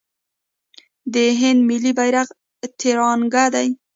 د 1.13 1.15
هند 1.39 1.59
ملي 1.69 1.91
بیرغ 1.97 2.27
تیرانګه 2.79 3.45
دی. 3.53 3.67